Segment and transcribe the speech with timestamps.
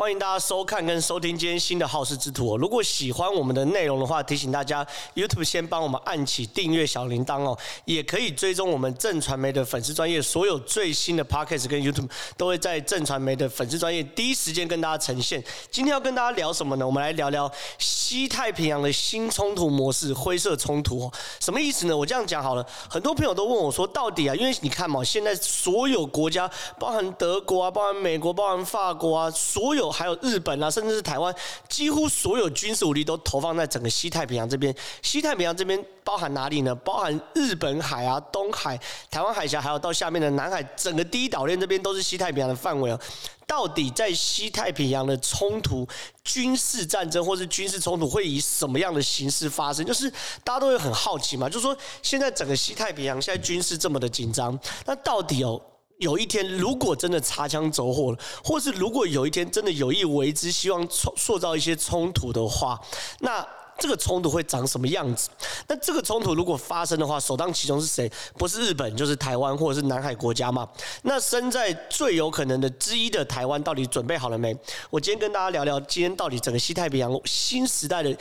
[0.00, 2.56] 欢迎大家收看跟收听今天新的好事之徒哦。
[2.56, 4.82] 如果喜欢我们的内容的话，提醒大家
[5.14, 7.54] YouTube 先帮我们按起订阅小铃铛哦，
[7.84, 15.44] 也可以追踪我们正传媒的粉丝专业，所有最新的 Podcast 跟 YouTube 都会在正传媒的粉丝专业第一时间跟大家呈现。
[15.70, 16.86] 今天要跟大家聊什么呢？
[16.86, 21.12] 我们来聊聊西太平洋的新冲突模式——灰色冲突哦。
[21.40, 21.94] 什么意思呢？
[21.94, 29.89] 我这样讲好了，很多朋友都问我说，到底啊，因为你看嘛，现在所有国家，包含德国啊，包含美国，包含法国啊，所有。
[29.90, 31.34] 还有日本啊，甚至是台湾，
[31.68, 34.74] 几乎所有军事武力都投放在整个西太平洋这边。
[35.02, 36.74] 西太平洋这边包含哪里呢？
[36.74, 38.78] 包含日本海啊、东海、
[39.10, 42.98] 台湾海峡，还有到下面的南海，整个第一岛链这边都是西太平洋的范围啊。
[43.46, 45.84] 到底在西太平洋的冲突、
[46.22, 49.84] 军事战争或是军事冲突会以什么样的形式发生？
[49.84, 50.08] 就是
[50.44, 55.60] 大家都会很好奇嘛，就是说现在整个西太平洋现在军事这么的紧张，那到底哦？
[56.00, 62.78] 有一天，如果真的擦枪走火了，或是如果有一天真的有意为之，希望塑造一些冲突的话，
[63.20, 63.46] 那。
[63.80, 65.30] 这个冲突会长什么样子？
[65.66, 68.12] 那这个冲突如果发生的话，首当其冲是谁？
[68.36, 70.68] 不是日本，就是台湾或者是南海国家嘛。
[71.02, 74.54] 那身在最有可能的之一的台湾，到底准备好了没？
[74.90, 78.14] 我今天跟大家聊聊，今天到底整个西太平洋新时代的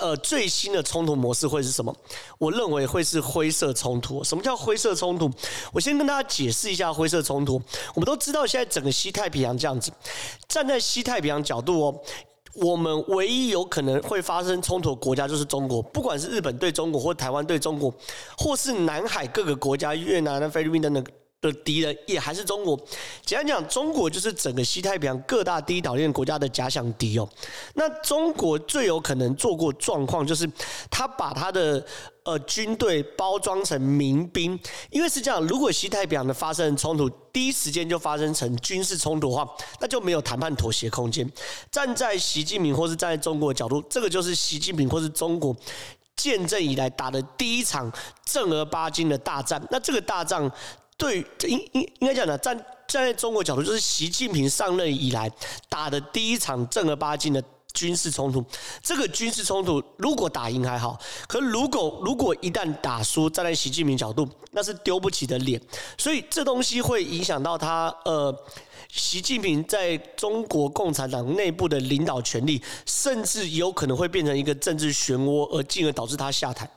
[0.00, 1.94] 呃最新的冲突模式会是什么？
[2.38, 4.22] 我认为会是灰色冲突。
[4.22, 5.28] 什么叫灰色冲突？
[5.72, 7.60] 我先跟大家解释一下灰色冲突。
[7.94, 9.90] 我们都知道，现在整个西太平洋这样子，
[10.46, 12.00] 站在西太平洋角度哦。
[12.54, 17.92] 我们唯一有可能会发生冲突的国家就是中国，不管是日本对中国，或台湾对中国，
[18.36, 21.02] 或是南海各个国家，越南、菲律宾等等
[21.42, 22.74] 的敌人，也还是中国。
[23.26, 27.28] 简单讲，中国就是整个西太平洋各大第一岛链国家的假想敌哦。
[27.74, 30.50] 那中国最有可能做过状况，就是
[30.90, 31.84] 他把他的。
[32.24, 34.56] 呃，军队包装成民兵，
[34.90, 39.44] 因为是这样，如果西太平洋的发生冲突，第一时间就发生成军事冲突的话，
[39.80, 41.28] 那就没有谈判妥协空间。
[41.68, 45.52] 站在习近平或是站在中国的角度，这个就是习近平或是中国
[46.14, 47.92] 建政以来打的第一场
[48.24, 49.60] 正儿八经的大战。
[49.72, 50.48] 那这个大战
[51.02, 55.30] 对应应应该讲的，站站在中国角度，就是习近平上任以来
[55.68, 57.42] 打的第一场正儿八经的。
[57.74, 58.44] 军事冲突，
[58.82, 65.58] 这个军事冲突如果打赢还好，可如果如果一旦打输，站在习近平角度，那是丢不起的脸，
[65.96, 68.44] 所以这东西会影响到他呃，
[68.90, 76.68] 习近平在中国共产党内部的领导权力，甚至有可能会变成一个政治漩涡，而进而导致他下台。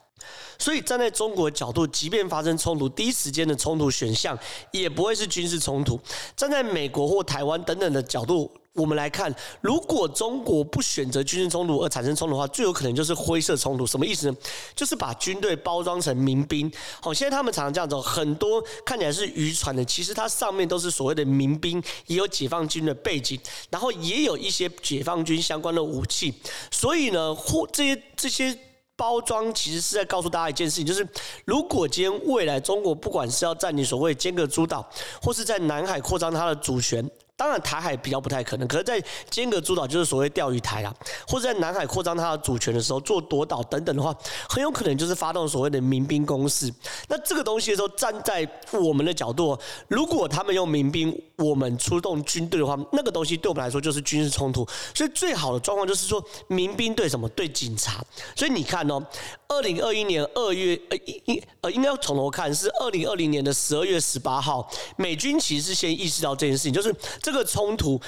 [0.58, 4.38] 所以站在中国角度，即便发生冲突，第一时间的冲突选项
[4.72, 6.00] 也不会是军事冲突。
[6.36, 8.52] 站在美国或台湾等等的角度。
[8.76, 13.88] 我们来看，如果中国不选择军事冲突而产生冲突的话，最有可能就是灰色冲突。
[13.88, 14.36] 什么意思呢？
[14.76, 16.70] 就是把军队包装成民兵。
[17.00, 26.34] 好，现在他们常常这样走，很多看起来是渔船的，其实它上面都是所谓的民兵，也有解放军的背景，然后也有一些解放军相关的武器。
[26.70, 28.60] 所以呢，或这些这些
[28.96, 31.08] 包装其实是在告诉大家一件事情，就是
[31.46, 34.88] 如果今天未来中国不管是要占领所谓尖阁诸岛，
[35.22, 37.10] 或是在南海扩张它的主权。
[37.38, 40.96] 当然，台海比较不太可能，可是，在尖阁诸岛就是所谓钓鱼台啊，
[41.28, 44.16] 或者在南海扩张它的主权的时候做夺岛等等的话，
[44.48, 46.74] 很有可能就是发动所谓的民兵攻势。
[47.10, 49.58] 那这个东西的时候，站在我们的角度，
[49.90, 54.66] 如果他们用民兵，我们出动军队的话，那个东西对我们来说就是军事冲突。
[54.94, 57.28] 所以，最好的状况就是说，民兵对什么？
[57.30, 58.02] 对警察。
[58.34, 59.06] 所以你看哦，
[59.48, 66.94] 二零二一年二月，呃，应应呃，应该要从头看，是二零二零年的十二月十八号，美军其实先意识到这件事情，就是。
[67.22, 68.00] 这个冲突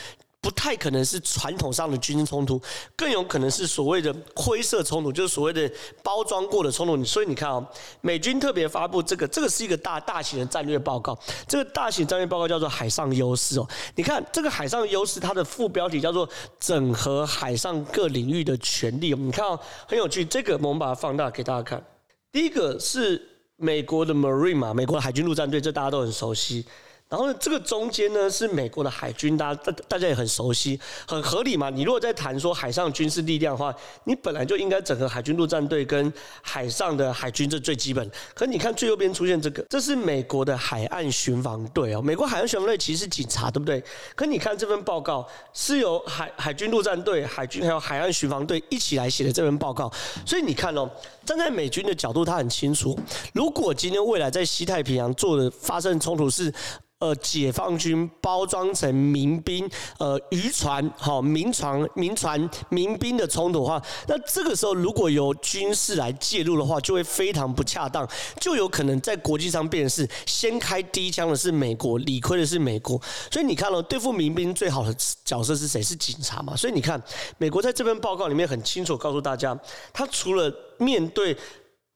[0.47, 2.57] 不太可能是传统上的军事冲突，
[2.95, 5.69] 更有可能是所谓的灰色冲突，就是所谓的
[6.01, 7.03] 包装过的冲突。
[7.03, 7.67] 所以你看啊、哦，
[7.99, 11.19] 美军特别发布这个，这个是一个大大型的战略报告。
[11.49, 13.67] 这个大型战略报告叫做“海上优势”哦。
[13.95, 19.13] 你看这个“海上优势”，它的副标题叫做“整合海上各领域的权力”。
[19.19, 20.23] 你看、哦，很有趣。
[20.23, 21.85] 这个我们把它放大给大家看。
[22.31, 23.21] 第一个是
[23.57, 26.65] 美国的 Marine 嘛，美国海军陆战队，这大家都很熟悉。
[27.09, 30.77] 然后呢，这个中间呢是美国的海军，大家大大家也很熟悉，
[31.07, 31.69] 很合理嘛。
[31.69, 33.73] 你如果在谈说海上军事力量的话，
[34.03, 36.11] 你本来就应该整合海军陆战队跟
[36.41, 38.11] 海上的海军，这最基本。
[38.33, 42.01] 可你看最右边出现这个，这是美国的海岸巡防队哦。
[42.01, 43.81] 美国海岸巡防队其实是警察，对不对？
[44.13, 49.89] 可你看这份报告是由海海军陆战队、海军还有海岸巡防队一起来写的这份报告。
[50.25, 50.89] 所以你看哦，
[51.25, 52.99] 站在美军的角度，他很清楚，
[53.33, 56.53] 如果今天未来在西太平洋做的发生冲突是。
[56.99, 68.07] 呃解放军包装成民兵，呃渔船、好民船、民船、民兵的冲突的话，那这个时候如果由军事来介入的话，就会非常不恰当，
[68.39, 72.99] 就有可能在国际上变成是先开第一枪的是美国，理亏的是美国。
[73.31, 75.81] 所以你看了、对付民兵最好的角色是谁？
[75.81, 76.55] 是警察嘛？
[76.55, 77.01] 所以你看，
[77.37, 79.57] 美国在这份报告里面很清楚告诉大家，
[79.93, 81.37] 他除了面对。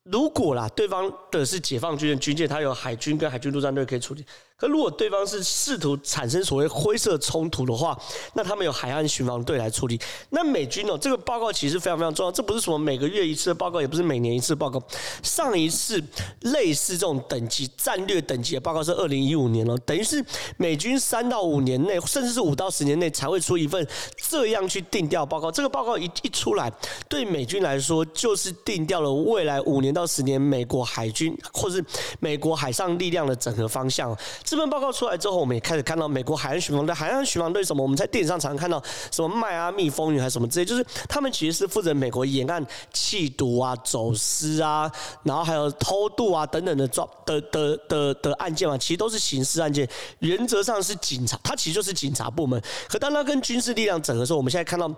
[0.06, 4.26] 如果啦，对方的是解放军的军舰，他有海军跟海军陆战队可以处理。
[4.62, 8.00] 可如果对方是试图产生所谓灰色冲突的话，
[8.36, 10.00] 那他们有海岸巡防队来处理。
[10.30, 14.80] 那美军哦，这个报告其实非常非常重要，这不是什么每个月一次的报告，也不是每年一次的报告。
[15.24, 16.00] 上一次
[16.42, 20.24] 类似这种等级战略等级的报告是二零一五年了，等于是
[20.58, 23.84] 美军三到五年内，甚至是五到十年内才会出一份
[24.16, 25.52] 这样去定调报告。
[25.52, 26.72] 这个报告一一出来，
[27.10, 31.84] 对美军来说就是定调了未来五年到十年美国海军或是
[32.20, 34.16] 美国海上力量的整合方向。
[34.52, 36.94] 这份报告出来之后，我们也开始看到美国海岸巡防队。
[36.94, 37.82] 海岸巡防队什么？
[37.82, 42.62] 我们在电影上常常看到什么迈阿密风云还是什么之类，就是他们其实是负责美国沿岸
[42.94, 44.92] 缉毒啊、走私啊，
[45.24, 49.88] 然后还有偷渡啊等等的状的的的的案件嘛，其实都是刑事案件。
[50.20, 52.62] 原则上是警察，他其实就是警察部门。
[52.90, 54.94] 可当他跟军事力量整合的时候，我们现在看到。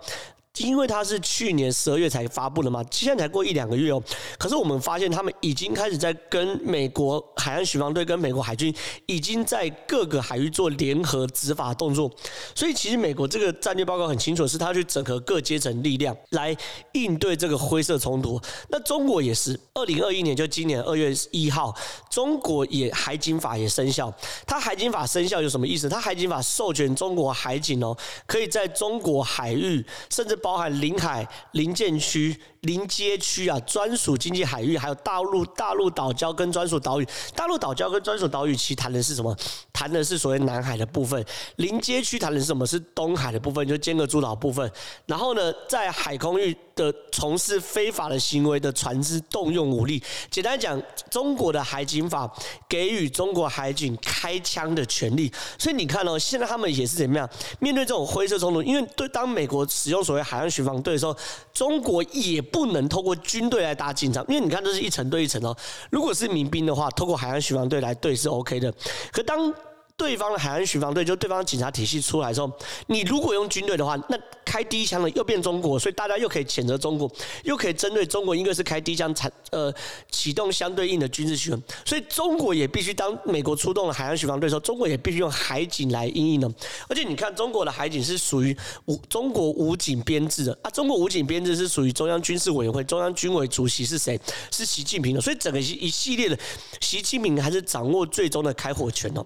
[0.58, 4.00] 因为它是去年十二月才发布的嘛，现在才过一两个月哦。
[4.38, 8.72] 可是我们发现他们已经开始在跟美国海岸巡防队、跟美国海军
[9.06, 12.08] 已经在各个海域做联合执法动作。
[12.54, 16.56] 所以其实美国这个战略报告很清楚，是他去整合各阶层力量来
[16.92, 18.40] 应对这个灰色冲突。
[18.68, 21.74] 那中国也是，二零二一年就今年二月一号，
[22.08, 24.12] 中国也海警法也生效。
[24.46, 25.88] 它海警法生效有什么意思？
[25.88, 37.08] 它海警法授权中国海警哦，可以在中国海域甚至包含临海、临建区、临街区啊，专属经济海域，还有大陆大陆岛礁跟专属岛屿。
[37.34, 39.34] 大陆岛礁跟专属岛屿，其实谈的是什么？
[39.72, 41.24] 谈的是所谓南海的部分。
[41.56, 42.66] 临街区谈的是什么？
[42.66, 44.70] 是东海的部分，就尖阁诸岛部分。
[45.06, 50.02] 然后呢，在海空域的从事非法的行为的船只动用武力。
[50.30, 50.80] 简单讲，
[51.10, 52.30] 中国的海警法
[52.68, 55.32] 给予中国海警开枪的权利。
[55.58, 57.26] 所以你看哦，现在他们也是怎么样
[57.60, 58.62] 面对这种灰色冲突？
[58.62, 61.16] 因为对当美国使用所谓海海岸巡防队的时候，
[61.52, 65.56] 中国也不能透过军队来打紧张，因为你看这是一层对一层哦。
[65.90, 68.72] 如果是民兵的话，透过海岸巡防队来对是 OK 的。
[69.10, 69.52] 可当
[69.96, 72.50] 对方的海岸巡防队，就对方的警察体系出来之后，
[72.88, 77.10] 你如果用军队的话，那开第一枪的又变中国，所以大家又可以谴责中国，
[77.44, 79.72] 又可以针对中国，因为是开第一枪才呃
[80.10, 86.52] 启动相对应的军事行动，所以中国也必须当美国出动了海岸巡防队的时候，中国也必须用海警来因应呢。
[86.88, 88.56] 而且你看，中国的海警是属于
[88.86, 94.20] 武中国武警编制的啊，中国武警编制是属于中央军事委员会，中央军委主席是谁？
[94.50, 96.36] 是习近平的，所以整个一系列的
[96.80, 99.24] 习近平还是掌握最终的开火权哦。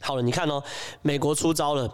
[0.00, 0.62] 好了，你看哦，
[1.02, 1.90] 美国出招了，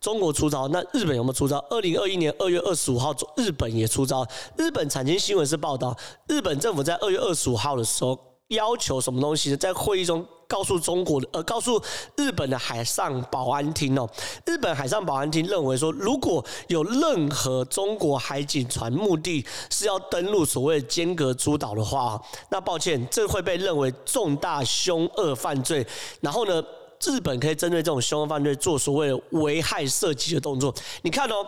[0.00, 1.58] 中国出招，那日本有没有出招？
[1.68, 4.26] 二零二一年二月二十五号，日本也出招。
[4.56, 5.96] 日本产经新闻是报道，
[6.28, 8.18] 日本政府在二月二十五号的时候
[8.48, 9.56] 要求什么东西呢？
[9.56, 11.82] 在会议中告诉中国的，呃，告诉
[12.16, 14.08] 日本的海上保安厅哦，
[14.46, 22.18] 日本海上保安厅认为说，如果有任何中国海警船目的是要登陆所谓的尖阁诸岛的话，
[22.50, 25.84] 那抱歉，这会被认为重大凶恶犯罪。
[26.20, 26.62] 然后呢，
[27.04, 30.74] 日本可以针对这种凶恶犯罪做所谓的危害射击的动作。
[31.02, 31.46] 你看哦，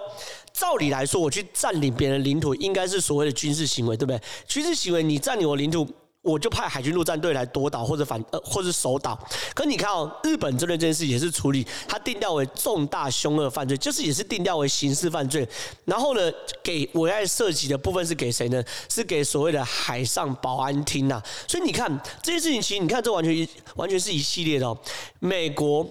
[0.53, 4.21] 照理来说，我去占领别人领土，应该是所谓的军事行为，对不对？
[4.47, 5.87] 军事行为，你占领我领土。
[6.23, 9.19] 我就派海军陆战队来夺岛或者反呃或者守岛，
[9.55, 15.49] 可你看哦，日本针对这件事也是处理，它定调为重大凶恶犯罪，就是也是定调为刑事犯罪。
[15.87, 16.31] 然后呢，
[16.63, 18.63] 给危害射击的部分是给谁呢？
[18.91, 21.23] 是给所谓的海上保安厅呐。
[21.49, 21.91] 所以你看
[22.23, 24.77] 这件事情，其实你看这完全一完全是一系列的哦。
[25.21, 25.87] 美国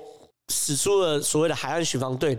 [0.50, 2.38] 使出了所谓的海岸巡防队，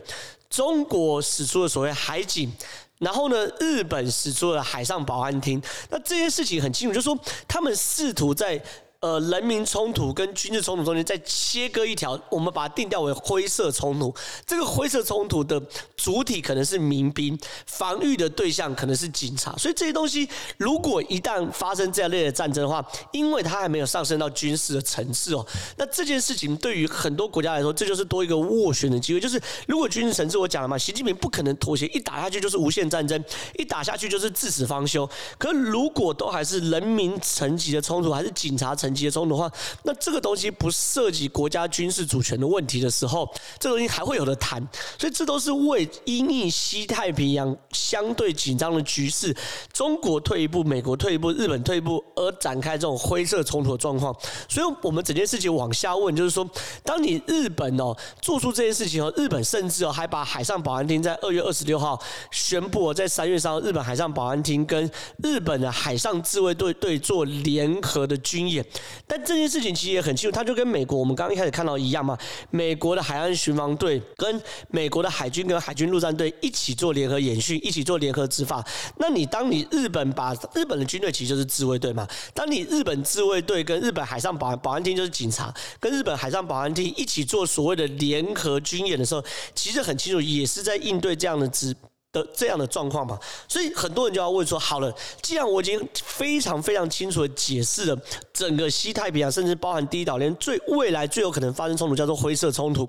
[0.49, 2.52] 中国使出了所谓海警。
[3.00, 8.62] 然后呢，日本使出了海上保安厅，那这些事情很清楚，就是说他们试图在。
[9.00, 14.14] 呃，人民冲突跟军事冲突中间再切割一条，我们把它定调为灰色冲突。
[14.47, 15.59] 这个灰色冲突的
[15.97, 19.57] 主体可能是民兵，防御的对象可能是警察。
[19.57, 20.28] 所以这些东西，
[20.59, 25.47] 如果一旦发生这样类的战争的话，因为它还没有上升到军事的层次哦，
[25.78, 29.21] 那这件事情对于很多国家来说，这就是多一个斡旋的机会。
[29.21, 33.25] 就是如果军事层次我讲了嘛，习近平不可能妥协，一打下去就是无限战争，
[33.59, 35.09] 一打下去就是至死方休。
[35.38, 38.89] 可如果都还是人民层级的冲突，还是警察层。
[38.90, 39.50] 层级的话，
[39.85, 43.28] 那这个东西不涉及国家军事主权的问题的时候，
[43.59, 44.61] 这个东西还会有的谈。
[44.99, 49.35] 所以这都是为因应西太平洋相对紧张的局势，
[49.73, 54.14] 中国退一步，美国退一步，日本退一步而展开这种灰色冲突的状况。
[54.49, 56.49] 所以，我们整件事情往下问，就是说，
[56.85, 64.90] 当你日本哦做出这件事情哦，日本甚至哦还把海上保安厅在二月二十六号宣布，在三月三号，日本海上保安厅跟
[65.23, 68.64] 日本的海上自卫队队做联合的军演。
[69.06, 72.16] 但这件事情其实也很清楚，它就跟美国我们刚刚一开始看到一样嘛，
[72.50, 78.64] 美国的海岸巡防队跟美国的海军跟海军陆战队一起做联合演训，一起做联合执法。
[78.99, 91.75] 那你当你日本把日本的军队其实就是自卫队嘛，当你日本自卫队跟日本海上保安保安厅就是警察，跟日本海上保安厅一起做所谓的联合军演的时候，其实很清楚，也是在应对这样的执
[92.12, 93.19] 的这样的状况嘛。
[93.49, 97.99] 所以很多人就要问说：好了，既然我已经非常非常清楚的解释了
[98.33, 102.88] 整个西太平洋，甚至包含第一岛链最未来最有可能发生冲突叫做灰色冲突，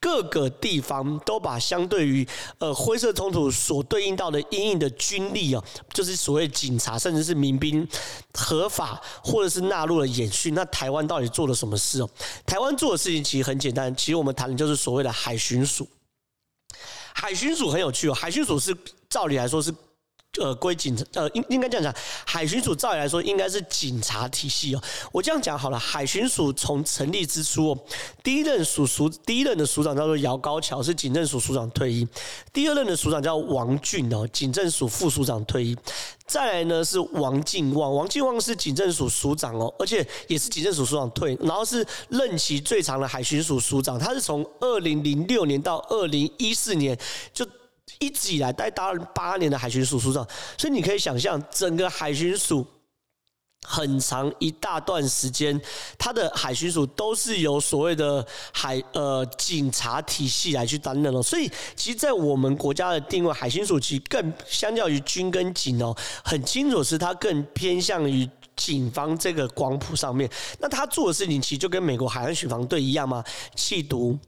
[0.00, 2.26] 各个地方都把相对于
[2.58, 7.86] 呃灰色冲突所对应到的因应的军力啊，就是所谓警察甚至是民兵
[8.34, 10.54] 合法或者是纳入了演训。
[10.54, 12.10] 那台湾到底做了什么事哦？
[12.46, 15.88] 台湾做的事情其实很简单，其实我们谈的就是所谓的海巡署。
[17.20, 18.72] 海巡署很有趣哦，海巡署是
[19.10, 19.74] 照理来说是。
[20.40, 21.94] 呃，归警察呃，应应该这样讲，
[22.26, 24.82] 海巡署照理来说应该是警察体系哦。
[25.12, 27.76] 我这样讲好了，海巡署从成立之初，
[28.22, 32.06] 第一任署署第一任的署长叫做姚高桥，是警政署署长退役；
[32.52, 35.76] 第二任的署长叫王俊哦，警政署副署长退役。
[36.26, 46.98] 再来呢是王敬旺，王敬旺是警政署署长哦，而且也是警政署署长退，然后是任期最长的海巡署署长，他是从二零零六年到二零一四年
[47.32, 47.46] 就。
[47.98, 50.26] 一直以来待达了八年的海巡署署长，
[50.56, 52.66] 所以你可以想象，整个海巡署
[53.66, 55.60] 很长一大段时间，
[55.98, 61.22] 他的海巡署都是由所谓的海呃警察体系来去担任哦。
[61.22, 70.30] 所以，其实，在我们国家的定位，海巡署其实更相较于军跟警哦，很清楚是它更偏向于警方这个光谱上面。
[70.60, 73.24] 那他做的事情，其实就跟美国海岸巡防队一样吗？
[73.56, 74.18] 缉毒。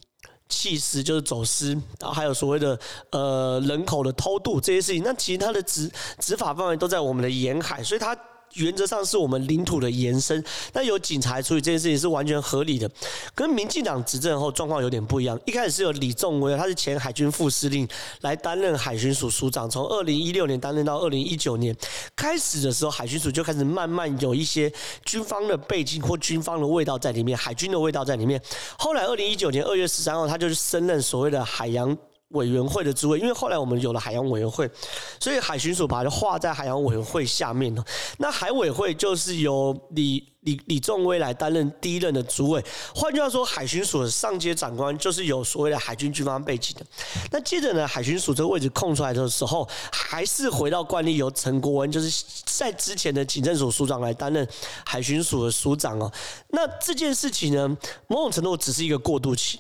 [0.51, 2.79] 弃私就是走私，然后还有所谓的
[3.13, 8.15] 呃人口的偷渡这些事情，那其实它的执执法范围都在我们的沿海，所以它。
[8.55, 10.43] 原则上是我们领土的延伸，
[10.73, 12.91] 那由警察处理这件事情是完全合理的。
[13.35, 17.87] 跟民进党执政后状况有点不一样，一开始是由李仲威，他是前海军副司令
[18.23, 21.77] 来担任海巡署署长，从二零一六年担任到二零一九年。
[22.17, 24.73] 开始的时候，海巡署就开始慢慢有一些
[25.05, 28.41] 军方的背景或军方的味道在里面，海军的味道在里面。
[28.79, 31.97] 后来二零一九年二月十三号，他就是升任所谓的海洋。
[32.31, 34.69] 委员会的职位，因为后来我们有了海洋委员会，
[35.19, 37.85] 所以海巡署把它划在海洋委员会下面了。
[38.19, 42.65] 那海委会就是由李李李仲威来担任第一任的主委。
[42.95, 46.87] 换句话说，海巡署的上阶长官就是有所谓的海军军方背景的。
[47.33, 54.47] 那接着呢，海巡署这个位置空出来的时候，还是回到惯例，由陈国文就是在之前的警政署署长来担任
[54.85, 56.11] 海巡署的署长哦。
[56.51, 59.59] 那这件事情呢，某种程度只是一个过渡期。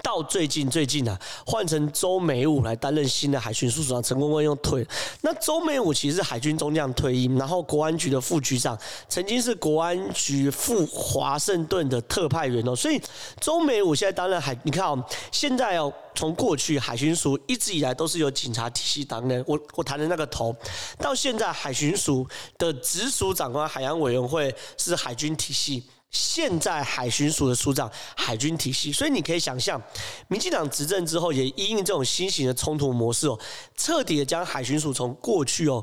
[0.00, 4.86] 到最近最近啊，换成周美武来担任新的海巡署署长，陈公温又退。
[5.20, 12.74] 那周美武其实是海军中将退役，然后国安局的副局长，曾经是国安局赴华盛顿的特派员哦。
[12.74, 13.00] 所以
[13.40, 20.56] 周美武现在担任海，你看哦，现在哦，从过去海巡署一直以来都是由警察体系担任，我我谈的那个头，
[20.98, 25.82] 到现在海巡署的直属长官海洋委员会是海军体系。
[26.12, 29.80] 现在海巡署的署长，海军体系，所以你可以想象，
[30.28, 33.38] 民进党执政之后，也因应这种新型的冲突模式哦，
[33.76, 35.82] 彻底的将海巡署从过去哦，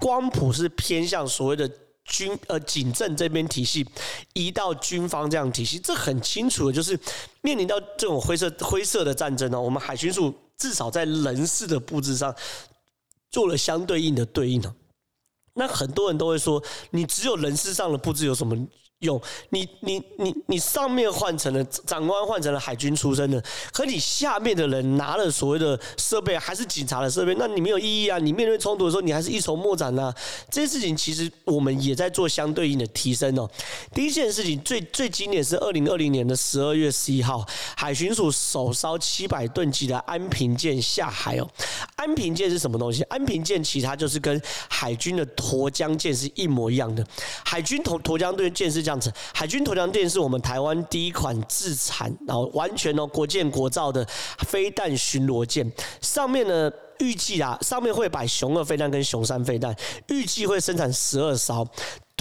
[0.00, 1.70] 光谱是偏向所谓的
[2.04, 3.86] 军呃警政这边体系，
[4.32, 6.98] 移到军方这样体系，这很清楚的就是
[7.40, 12.34] 面临到这种灰色灰色的战争哦，我们海巡署至少在人事的布置上
[13.30, 14.74] 做了相对应的对应哦，
[15.54, 18.56] 那很多人都会说，你只有人事上的布置有什么？
[19.00, 23.40] 有你，你，你，你上面换成了长官，换成了海军出身的，
[23.72, 28.18] 可你下面的人拿了所谓的设备，还是警察的设备，那你没有意义啊！
[28.18, 30.12] 你面对冲突的时候，你还是一筹莫展呐。
[30.50, 33.48] 这些事情其实我们也在做相对应的提升哦。
[33.94, 41.48] 第一件事情最最经典是二零二零年的十二月十一号，海巡署首艘七百吨级的安平舰下海哦。
[41.94, 43.04] 安平舰是什么东西？
[43.04, 47.06] 安平舰其实它就是跟海军的沱江舰是一模一样的。
[47.44, 48.87] 海军沱沱江队舰是。
[48.88, 54.02] 这样子，海军沱江舰是我们台湾第一款自产，然后完全哦国建国造的
[54.46, 55.70] 飞弹巡逻舰。
[56.00, 59.76] 上面呢，预计啊，上面会摆熊二飞弹跟熊三飞弹，
[60.06, 61.68] 预计会生产十二艘。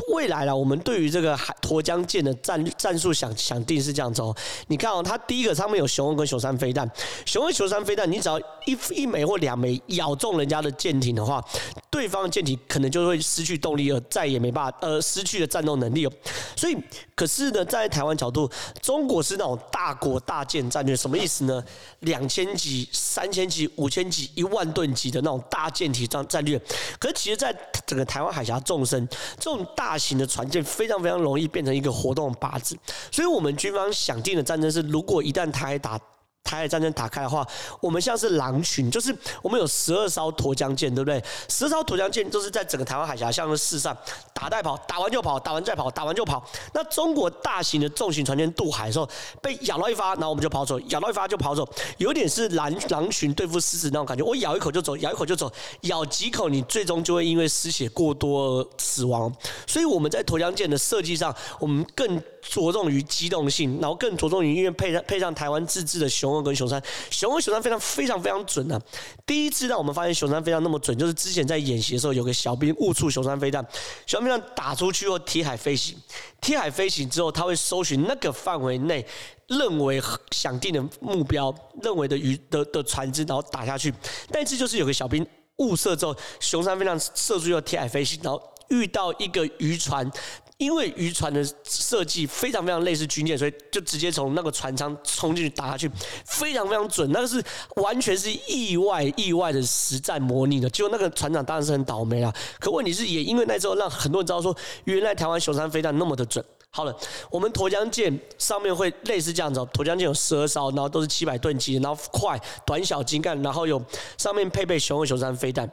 [0.08, 4.36] 未来啦，我们对于这个海沱江舰的战战术想想定是这样子哦。
[4.68, 6.90] 你看哦，它第一个上面有雄二跟雄三飞弹，
[7.26, 11.44] 雄二雄三飞弹，你只要一一枚或两枚咬中人家的舰艇的话，
[11.90, 16.12] 对方的舰艇可能就会失去动力，而再也没办法呃失去了战斗能力哦。
[16.56, 16.78] 所以，
[17.14, 18.50] 可是呢，在台湾角度，
[18.82, 21.62] 中国是那种大国大舰战略，什么意思呢？
[22.00, 26.58] 两千级、三千级、五千级、一万吨级的那种大舰体战战略。
[26.98, 27.54] 可是，其实，在
[27.86, 29.06] 整个台湾海峡纵深，
[29.38, 32.78] 这种大型的船舰非常非常容易变成一个活动靶子。
[33.12, 36.00] 所以我们军方想定的战争是，如果一旦台打。
[36.48, 37.46] 台海战争打开的话，
[37.82, 41.22] 我们像是狼群，就是我们有十二艘沱江舰，对不对？
[41.50, 43.96] 十二艘沱江舰都是在整个台湾海峡，像是四上
[44.34, 46.42] 打带跑，打完就跑，打完再跑，打完就跑。
[46.74, 49.10] 那中国大型的重型船舰渡海的时候，
[49.42, 54.24] 被咬到一发，然后我们就跑走；咬到一发就跑走，有点是狼狼群对付狮子那种感觉。
[54.24, 55.52] 我咬一口就走，咬一口就走，
[55.82, 59.30] 咬几口你最终就会因为失血过多而死亡。
[59.66, 68.82] 所以我们在沱江舰的设计上，我们更着重于机动性，然后更着重于因为配上配上台湾自制的雄二跟雄三，雄二雄三非常非常非常准啊！
[69.26, 73.62] 第一次让我们发现雄三非常那么准，就是之前在演习的时候，有个小兵误触雄三飞弹，
[74.06, 75.98] 雄三飞弹打出去后贴海飞行，
[76.40, 79.06] 贴海飞行之后，他会搜寻那个范围内
[79.48, 80.02] 认为
[80.32, 83.94] 想定的目标，认为的鱼的的船只，然后打下去。
[84.32, 85.26] 但是就是有个小兵
[85.58, 90.10] 误射之后，雄三飞弹射出去后贴海飞行，然后遇到一个渔船。
[90.58, 95.90] 因为渔船的设计非常非常类似军舰，所以就直接从那个船舱冲进去打下去，
[96.26, 97.12] 非常非常准。
[97.12, 97.44] 那个是
[97.76, 100.68] 完全是意外意外的实战模拟的。
[100.70, 102.34] 结果那个船长当然是很倒霉啊。
[102.60, 106.44] 可问题是，也因为那时候让很多人知道说，原来台湾雄三飞弹那么的准。
[106.70, 106.96] 好了，
[107.30, 113.80] 我们沱江舰上面会类似这样子，沱江舰有十二艘，然后都是七百吨级，然后快、短小、精干，然后有
[114.18, 115.72] 上面配备雄二、雄三飞弹。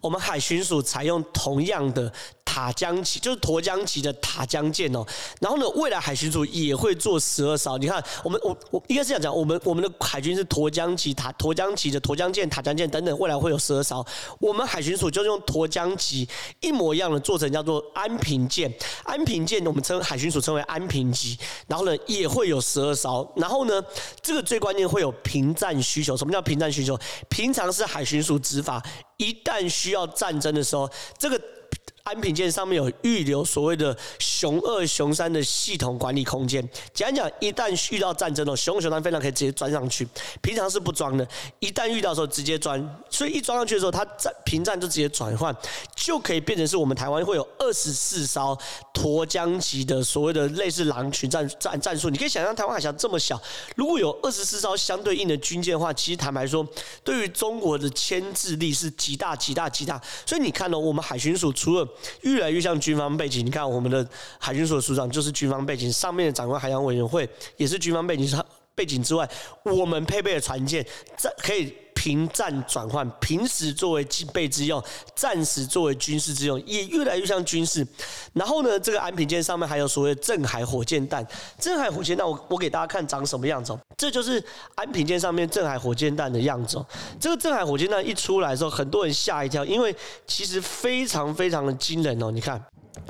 [0.00, 2.12] 我们海巡署采用同样的。
[2.52, 5.06] 塔江级就是沱江级的塔江舰哦，
[5.40, 7.78] 然后呢，未来海巡署也会做十二艘。
[7.78, 14.04] 你看，我们我我应该是这样讲，我们我们的海军是沱江级塔沱江级的沱江舰、塔江舰等等，未来会有十二艘。
[14.40, 16.28] 我们海巡署就是用沱江级
[16.58, 18.68] 一模一样的做成叫做安平舰，
[19.04, 21.38] 安平舰我们称海巡署称为安平级，
[21.68, 23.32] 然后呢也会有十二艘。
[23.36, 23.80] 然后呢，
[24.20, 26.16] 这个最关键会有平战需求。
[26.16, 26.98] 什么叫平战需求？
[27.28, 28.84] 平常是海巡署执法，
[29.18, 31.40] 一旦需需要战争的时候，这个。
[32.10, 36.60] 安平舰上面有预留所谓的熊二、熊三的系统管理空间。
[36.92, 40.04] 简单讲，一旦遇到战争哦，“熊二、熊三飞常可以直接钻上去，
[40.42, 41.24] 平常是不装的。
[41.60, 42.80] 一旦遇到的时候，直接钻。
[43.08, 45.54] 所以一装上去的时候，它战平战就直接转换，
[45.94, 48.58] 就可以变成是我们台湾会有二十四艘
[48.92, 52.10] 沱江级的所谓的类似狼群战战战术。
[52.10, 53.40] 你可以想象台湾海峡这么小，
[53.76, 56.66] 如果有二十四艘相对应的军舰的话，其实坦白说，
[57.04, 60.02] 对于中国的牵制力是极大极大极大。
[60.26, 61.86] 所以你看到我们海巡署除了
[62.22, 64.06] 越来越像军方背景，你看我们的
[64.38, 68.42] 海军所署长就是军方背景，上面的长官海洋委员会也是军方背景，
[68.74, 69.28] 背景之外，
[69.64, 70.84] 我们配备的船舰
[71.16, 71.72] 在可以。
[72.00, 74.82] 平战转换，平时作为警备之用，
[75.14, 77.86] 战时作为军事之用，也越来越像军事。
[78.32, 81.22] 然后呢，这个安平舰上面还有所谓镇海火箭弹。
[81.58, 83.80] 镇海火箭弹，我我给大家看长什么样子哦。
[83.98, 84.42] 这就是
[84.76, 86.86] 安平舰上面镇海火箭弹的样子哦。
[87.20, 89.94] 这个镇海火箭弹一出来的时候，很多人吓一跳，因为
[90.26, 92.30] 其实非常非常的惊人哦。
[92.30, 92.58] 你看。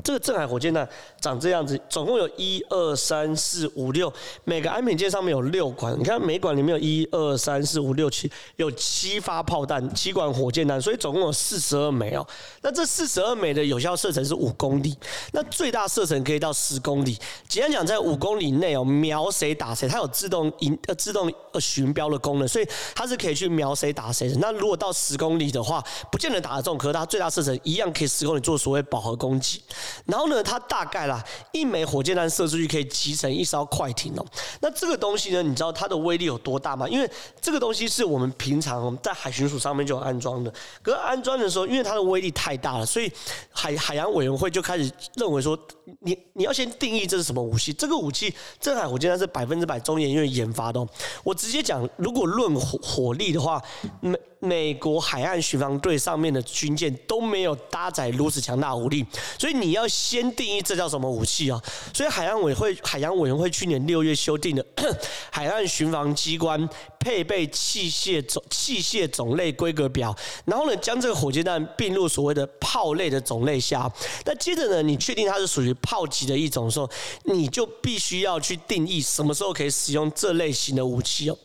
[0.03, 0.89] 这个镇海火箭弹
[1.21, 4.13] 长这样子，总共有一二三四五六，
[4.45, 5.99] 每个安平舰上面有六管。
[5.99, 12.27] 你看每管里面有一二三四五六七，有七发炮弹，七管火箭弹，所以总共有四十二枚哦。
[12.63, 14.97] 那这四十二枚的有效射程是五公里，
[15.33, 17.19] 那最大射程可以到十公里。
[17.49, 24.37] 简单讲，在五公里内哦，瞄谁打谁，它有自动引呃自动呃寻标的功能，所以它是可以去瞄谁打谁的。
[24.41, 29.63] 那如果到十公里的话，不见得打得中，可是它最大射程一样可以十公里做所谓饱和攻击。
[30.07, 34.25] 然后呢，它大概啦，一枚火箭弹射出去可以集成一艘快艇哦。
[34.61, 36.89] 那这个东西呢，你知道它的威力有多大吗？
[36.89, 37.11] 因为
[37.41, 40.53] 这个东西是我们平常在海巡署上面就有安装的。
[40.83, 43.11] 可是安装的时候，因为它的威力太大了，所以
[43.51, 45.59] 海海洋委员会就开始认为说，
[46.01, 47.73] 你你要先定义这是什么武器。
[47.73, 50.89] 这个武器，镇海火箭弹是百分之百中研院研发的哦。
[51.23, 53.63] 我直接讲，如果论火火力的话，
[54.01, 59.07] 美美国海岸巡防队上面的军舰都没有搭载如此强大武力，
[59.39, 59.87] 所以你要。
[60.01, 61.61] 先定义这叫什么武器啊？
[61.93, 64.65] 所以海洋委会海洋委员会去年六月修订的
[65.31, 70.15] 《海岸巡防机关配备器械种器械种类规格表》，
[70.47, 73.93] 然后呢，将这个火箭弹并入所谓的炮类的种类下。
[74.25, 76.89] 那接着呢，你确定它是属于炮级的一种的时候，
[77.25, 81.37] 你就必须要去定义什么时候可以使用这类型的武器哦。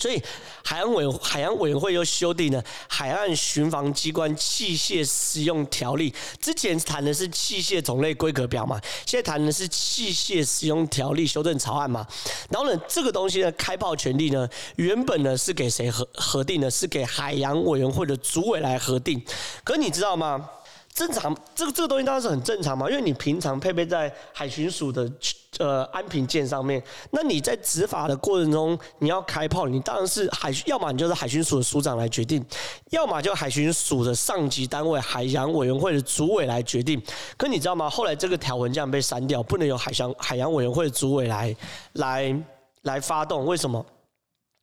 [0.00, 0.20] 所以
[0.64, 6.10] 海洋委海洋委员会又修订了《海岸巡防机关器械使用条例》。
[6.40, 12.06] 之前谈的是器械种类规格表嘛，现在谈的是器械使用条例修正草案嘛。
[12.48, 16.70] 然后呢，这个东西的开炮权利呢，原本呢是给谁核核定的？
[16.70, 19.22] 是给海洋委员会的主委来核定。
[19.62, 20.48] 可你知道吗？
[20.94, 25.10] 正常，这个这个东西当然是很正常嘛，因为你平常配备在海巡署的
[25.58, 32.44] 呃安平舰上面，那你在执法的过程中，你要开炮，你当然是海，要么你就是海巡署的署长来决定，
[32.90, 37.00] 要么就海巡署的上级单位海洋委员会的主委来决定。
[37.36, 37.90] 可你知道吗？
[37.90, 41.54] 后来这个条文这样被删掉，不能由海洋海洋委员会的主委来
[41.94, 42.42] 来
[42.82, 43.84] 来发动，为什么？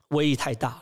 [0.09, 0.81] 威力太大。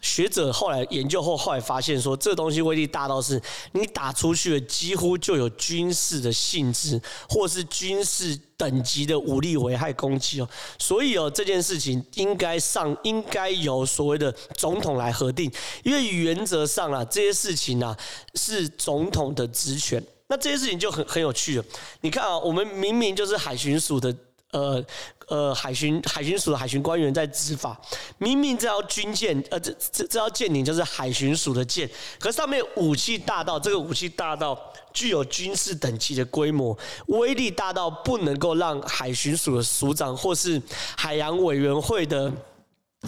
[0.00, 3.40] 学者后来研究后，后来发现说，这东西威力大到是
[3.72, 10.48] 你打出去的几乎就有军事的性质，或是军事等级的武力危害攻击哦。
[10.78, 15.52] 所以哦，这件事情应该上应该由所谓的总统来核定，
[15.84, 17.96] 因为原则上啊，这些事情啊
[18.34, 20.02] 是总统的职权。
[20.28, 21.64] 那这些事情就很很有趣了。
[22.00, 24.14] 你看啊，我们明明就是海巡署的。
[24.52, 24.84] 呃
[25.28, 27.80] 呃，海巡海巡署的海巡官员在执法，
[28.18, 34.58] 明明这条军舰，呃，这这这条舰艇就是海巡署的舰，可上面武器大到这个武器大到
[34.92, 40.60] 具有军事等级的规模，威力大到不能够让海巡署的署长或是
[40.96, 42.32] 海洋委员会的。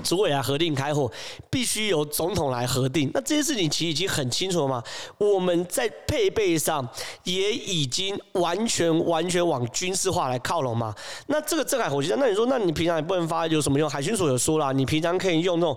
[0.02, 1.10] 主委来核定开火，
[1.50, 3.10] 必须由总统来核定。
[3.12, 4.82] 那这些事情其实已经很清楚了嘛？
[5.18, 6.86] 我们在配备上
[7.24, 10.94] 也已经完全完全往军事化来靠拢嘛？
[11.26, 13.88] 那这个镇海火箭弹，那你说，那你平常也不能发，有什么用？
[13.88, 15.76] 海军署有说了，你平常可以用那种。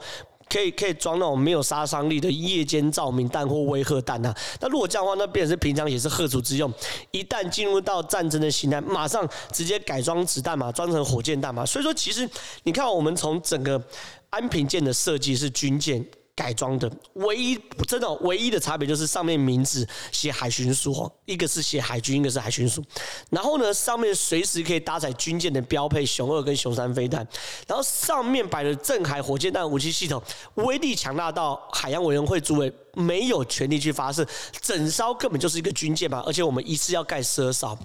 [0.50, 4.36] 可以可以装那种没有杀伤力的夜间照明弹或威吓弹啊。
[4.60, 6.72] 那如果这样的话，那变成是平常也是吓阻之用。
[7.12, 11.66] 一旦进入到战争的形态，马上直接改装子弹嘛，装成火箭弹嘛。
[11.66, 12.30] 所以说，其实
[12.64, 13.82] 你看，我们从整个
[14.30, 16.06] 安平舰的设计是军舰。
[16.36, 22.84] 改装的唯一真的唯一的差别就是上面名字写海巡署，一个是写海军，一个是海巡署。
[23.30, 27.26] 然后呢，上面随时可以搭载军舰的标配熊二跟熊三飞弹。
[27.66, 30.22] 然后上面摆的镇海火箭弹武器系统，
[30.56, 34.28] 威力强大到海洋委员会主委没有权利去发射，
[34.62, 36.22] 整艘根本就是一个军舰嘛。
[36.26, 37.78] 而且我们一次要盖十二艘。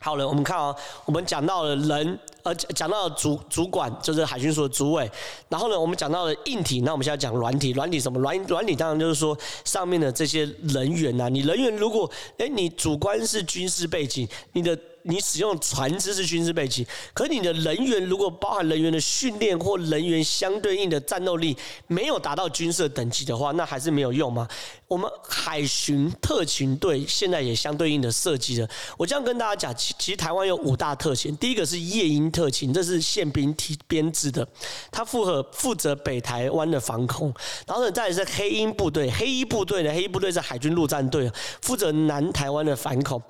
[0.00, 5.10] 好了，我们看啊，我们讲到了人，呃，讲到主主管就是海军署的主委，
[5.48, 8.18] 然后呢，我们讲到了硬体，那我们现在讲软体，软体什么？
[8.20, 14.78] 软软体当然就是说上面的这些人员呐、你人员如果，诶，你主观是军事背景，你的。
[15.08, 24.46] 你使用船只是军事背景，可你的人员如果包含人员的训练或人员相对应的战斗力没有达到军事等级的话，那还是没有用吗？
[24.86, 28.68] 我们海巡特勤队现在也相对应的设计了。
[28.96, 34.46] 我这样跟大家讲，其其实台湾有五大特勤，第一个是夜鹰特勤，这是宪兵提编制的，
[34.90, 37.32] 它负责负责北台湾的防空。
[37.66, 41.30] 然后呢，再是黑鹰部队，黑鹰部队呢，黑鹰部队是海军陆战队，
[41.62, 43.22] 负责南台湾的反恐。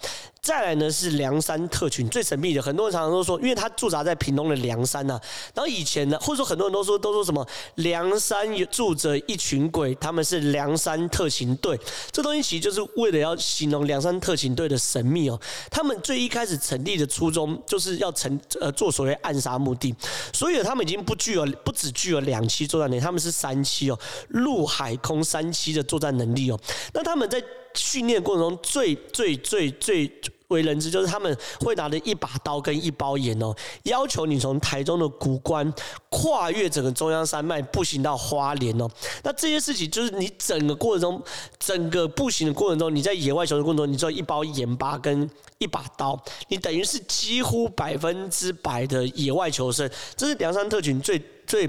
[0.49, 5.21] 再来呢是梁山特群，最神秘的，很多人常常都说，因为他驻扎在屏东的梁山呐、啊。
[5.55, 11.79] 然后以前呢，或者说很多人都说，都说什么梁山住着一群鬼，他们是梁山特勤队。
[12.11, 15.39] 这东西其实就是为了要形容梁山特勤队的神秘哦。
[15.71, 19.95] 他们最一开始成立的初衷就是要成呃做所谓暗杀目的，
[20.33, 26.59] 所以他们已经不具有不只具有两栖作战能力，他们是三栖哦，陆海空三栖的作战能力哦。
[26.95, 30.11] 那他们在训练过程中最最最最
[30.49, 35.73] 为人知，就是他们会拿着一把刀跟一包盐哦，要求你从台中的谷关
[36.09, 38.89] 跨越整个中央山脉步行到花莲哦。
[39.23, 41.23] 那这些事情就是你整个过程中，
[41.59, 49.91] 整个步行的过程中，你在野外求生过程中，你只有一包盐巴跟一把刀，你等于是几乎百分之百的野外求生。
[50.17, 51.69] 这是凉山特警最最。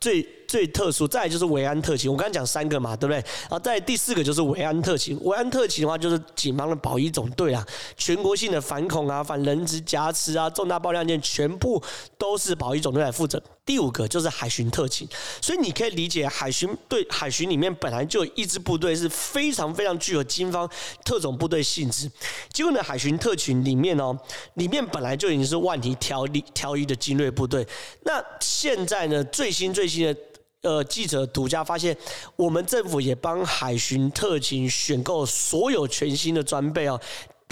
[0.00, 0.22] 最
[0.54, 2.08] 最特殊，再来就是维安特勤。
[2.08, 3.16] 我刚才讲三个嘛，对不对？
[3.16, 5.18] 然后再来第四个就是维安特勤。
[5.22, 11.82] 维安特勤的话，就是警方的保一总队啊，全国性的反恐啊、反人质挟持啊、重大爆料件，全部
[12.16, 13.42] 都是保一总队来负责。
[13.66, 15.08] 第五个就是海巡特勤。
[15.40, 20.70] 所以你可以理解，海巡队海巡里面本来就有一支部队是非常非常具有军方
[21.04, 22.08] 特种部队性质。
[22.52, 24.16] 结果呢，海巡特勤里面哦，
[24.54, 27.66] 里面本来就已经是万里挑一挑一的精锐部队。
[28.04, 30.16] 那现在呢，最新最新的。
[30.64, 31.96] 呃，记者独家发现，
[32.34, 37.00] 我们政府也帮海巡特勤选购所有全新的装备哦，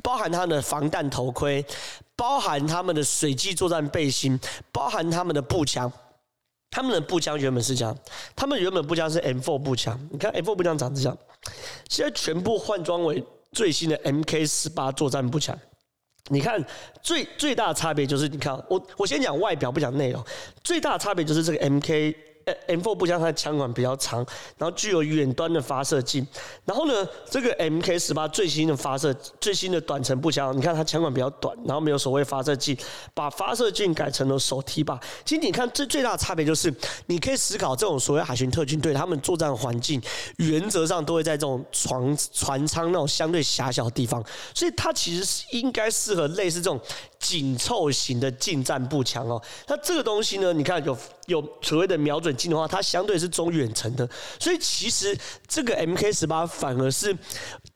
[0.02, 1.64] 包含他们的防弹头盔，
[2.16, 4.40] 包含他们的水基作战背心，
[4.72, 5.92] 包含他们的步枪。
[6.70, 7.94] 他们的步枪原本是这样，
[8.34, 11.18] 他们原本步枪是 M4 步枪，你看 M4 步枪长这样，
[11.90, 13.22] 现在全部换装为
[13.52, 15.54] 最新的 MK 十八作战步枪。
[16.30, 16.64] 你看
[17.02, 20.24] 最最大的差别就是，你看我我先讲外表不讲内容，
[20.64, 22.16] 最大的差别就是这个 MK。
[22.66, 24.18] M4 步枪它的枪管比较长，
[24.58, 26.26] 然后具有远端的发射镜。
[26.64, 32.76] 然后呢，这个 MK 十八最新的发射最新的短程步枪，你看它枪管比较短，然后没有所谓发射镜，
[33.14, 34.98] 把发射镜改成了手提把。
[35.24, 36.72] 其实你看这最大的差别就是，
[37.06, 40.00] 你可以思考这种所谓海巡特勤队他们作战环境，
[40.36, 44.22] 原则上都会在这种船船舱那种相对狭小的地方，
[44.54, 46.80] 所以它其实是应该适合类似这种。
[47.22, 54.08] 紧凑型的近战步枪哦，那这个东西呢，你看有有所谓的瞄准镜的话，它相对是中远程的，
[54.40, 57.16] 所以其实这个 MK 十八反而是。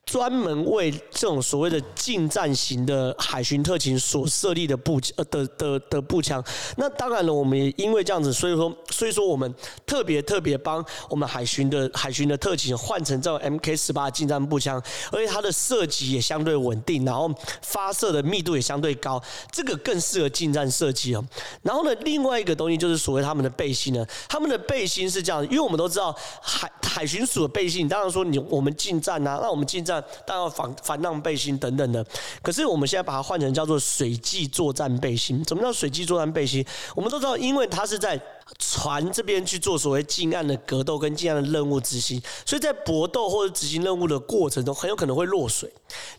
[0.06, 6.42] 专门为这种所谓的近战型的海巡特勤所设立的步呃的的的步枪，
[6.76, 9.52] 那当然了，我们也因为这样子，所以说所以说我们
[9.84, 17.28] 特别特别帮我们海巡的海巡的特勤换成这种 MK 十八近战步枪，而且它的射击也相对稳定，然后
[17.60, 21.24] 发射的密度也相对高，这个更适合近战射击哦。
[21.62, 29.95] 然后呢，另外一个东西就是所谓他们的背心呢，他们的背心是这样，因为我们都知道海海巡署的背心，当然说你我们近战啊，那我们近战。
[30.24, 32.04] 当然防防浪背心等等的，
[32.42, 35.44] 可是我们现在把它换成叫做水际作战背心。
[35.46, 36.64] 什么叫水际作战背心？
[36.94, 38.20] 我们都知道，因为它是在
[38.58, 45.70] 船这边去做所谓近岸的格斗跟近岸的任务执行，所以在搏斗或者执行任务的过程中，很有可能会落水。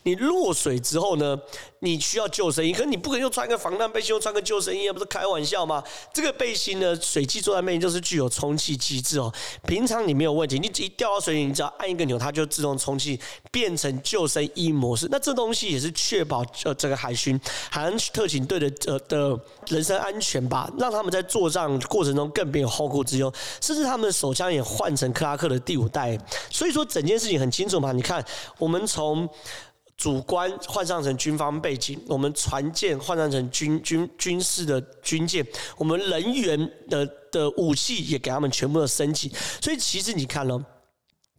[0.02, 1.38] 你落水之后呢，
[1.80, 5.82] 你需要救生衣，可是你不可能又穿个防弹背心，又穿个救生衣，那不是开玩笑吗？
[6.12, 9.32] 这个背心呢，水汽作战背心就是具有充气机制哦。
[9.66, 13.18] 平常你没有问题，你一掉到水里，你只要按一个钮，它就自动充气，
[13.50, 15.08] 变成救生衣模式。
[15.10, 19.38] 那这东西也是确保呃这个海巡海岸特警队的呃的
[19.68, 22.28] 人身安全吧，让他们在作战过程中。
[22.38, 26.16] 更没有后顾之忧，甚至他们的手枪也换成克拉克的第五代，
[26.50, 27.90] 所以说整件事情很清楚嘛。
[27.90, 28.24] 你看，
[28.58, 29.28] 我们从
[29.96, 35.44] 主观换上成军方背景，我们船舰换上成军军军事的军舰，
[35.78, 39.32] 我们人员的的武器也给他们全部的升级。
[39.60, 40.62] 所以其实你看了，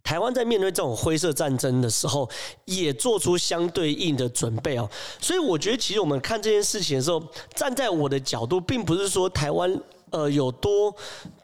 [0.02, 2.28] 台湾在面对这种灰色战争的时候，
[2.64, 4.90] 也做出相对应的准备哦。
[5.20, 7.22] 所以我觉得，其实我们看这件事情的时候，
[7.54, 9.80] 站在我的角度，并不是说台湾。
[10.10, 10.94] 呃，有多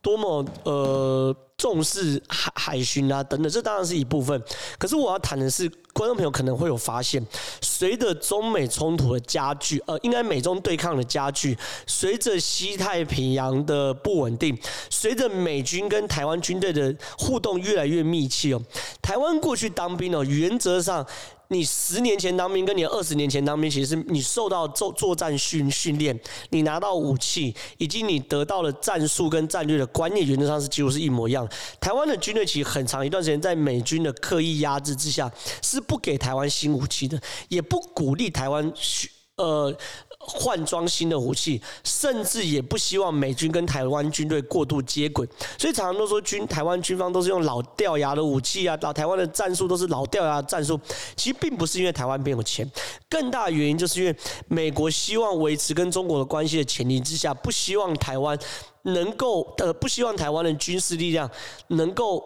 [0.06, 4.40] 多么呃重视海海巡啊等等，这当然是一部分。
[4.78, 7.20] 可是我要谈的是，观众朋友可能会有发现，
[7.60, 14.56] 随着中美冲突的加剧，呃，应该美中对抗的加剧，随着西太平洋的不稳定，
[14.88, 18.62] 随着美军跟台湾军队的互动越来越密切哦，
[19.02, 21.04] 台湾过去当兵哦，原则上。
[21.48, 26.18] 你十年前当兵，跟你二十年前当兵，其实是你受到作作战训训练，
[26.50, 31.48] 你拿到武器，以及你得到了战术跟战略的观念，原则上是几乎是一模一样。
[31.80, 35.32] 台湾的军队其实很长一段时间在美军的刻意压制之下，
[35.62, 38.70] 是不给台湾新武器的，也不鼓励台湾
[39.36, 39.76] 呃。
[40.28, 45.24] 换装新的武器，甚至也不希望美军跟台湾军队过度接轨，
[45.56, 50.80] 所以常常都说军台湾军方都是用老掉牙的武器啊，老台湾的战术都是老掉牙的战术。
[51.14, 52.68] 其实并不是因为台湾没有钱，
[53.08, 54.16] 更大的原因就是因为
[54.48, 58.36] 美国希望维持跟中国的关系的前提之下，不希望台湾
[58.82, 61.30] 能够呃，不希望台湾的军事力量
[61.68, 62.24] 能够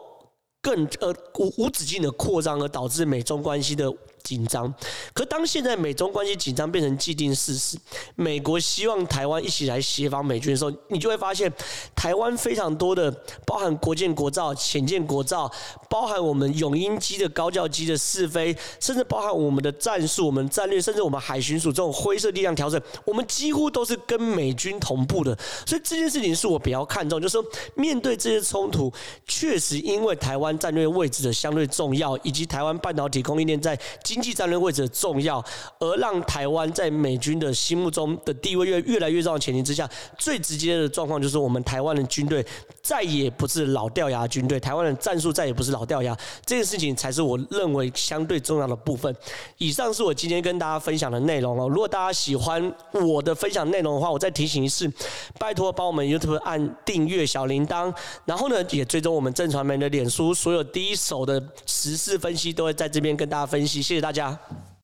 [0.62, 3.92] 更呃无无止境的扩张，而导致美中关系的。
[4.22, 4.72] 紧张，
[5.12, 7.76] 可当现在美中关系紧张变成既定事实，
[8.14, 11.52] 美国希望台湾一起来协防美军的时候，你就会发现，
[11.94, 13.10] 台湾非常多的
[13.46, 15.50] 包含国舰国造、潜舰国造，
[15.88, 25.36] 包含我们永鹰机的高教机的试飞，甚至包含我们的战术、我们战略，甚至我们海巡署这种灰色力量调整，我们几乎都是跟美军同步的。
[25.66, 28.92] 所以这件事情是我比较看重，就是说面对这些冲突，
[29.26, 33.78] 确实因为台湾战略位置的相对重要，以及台湾半导体供应链在。
[34.10, 35.40] 经济战略位置的重要，
[35.78, 42.44] 而让台湾在美军的心目中的地位越越来越重的前提之下，最直接的状况就是我们台湾的军队
[42.82, 46.12] 再也不是老掉牙军队，台湾的战术再也不是老掉牙，
[46.44, 49.14] 这件事情才是我认为相对重要的部分。
[49.58, 51.68] 以上是我今天跟大家分享的内容哦。
[51.68, 54.92] 如果大家喜欢我的分享内容的话，我再提醒一次，
[55.38, 57.94] 拜托帮我们 YouTube 按订阅小铃铛，
[58.24, 63.80] 然后呢也追踪我们正传媒的脸书，所有第一手的时事分析都会在这边跟大家分析。
[63.80, 64.02] 谢谢。
[64.02, 64.69] 大家。